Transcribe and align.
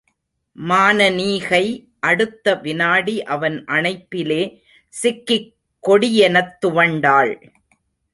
மானனீகை 0.69 1.65
அடுத்த 1.99 2.55
விநாடி 2.63 3.21
அவன் 3.23 3.65
அணைப்பிலே 3.65 4.39
சிக்கிக் 4.93 5.53
கொடியெனத் 5.83 6.57
துவண்டாள். 6.65 7.33